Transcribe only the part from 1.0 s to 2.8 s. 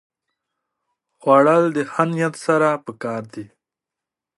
خوړل د ښه نیت سره